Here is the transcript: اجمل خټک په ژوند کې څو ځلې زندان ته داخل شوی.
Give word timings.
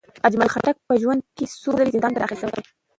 اجمل 0.27 0.49
خټک 0.53 0.75
په 0.87 0.93
ژوند 1.01 1.21
کې 1.35 1.45
څو 1.61 1.69
ځلې 1.77 1.93
زندان 1.93 2.11
ته 2.13 2.19
داخل 2.21 2.37
شوی. 2.41 2.61